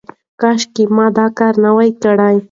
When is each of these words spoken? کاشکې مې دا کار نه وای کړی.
کاشکې 0.41 0.83
مې 0.95 1.05
دا 1.17 1.25
کار 1.39 1.53
نه 1.63 1.69
وای 1.75 1.91
کړی. 2.03 2.35